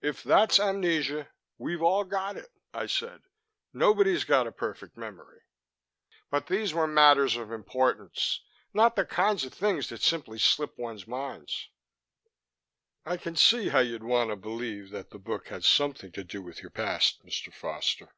[0.00, 3.22] "If that's amnesia, we've all got it," I said.
[3.72, 5.42] "Nobody's got a perfect memory."
[6.30, 8.42] "But these were matters of importance;
[8.72, 11.48] not the kinds of thing that simply slip one's mind."
[13.04, 16.60] "I can see how you'd want to believe the book had something to do with
[16.60, 17.52] your past, Mr.
[17.52, 18.14] Foster," I said.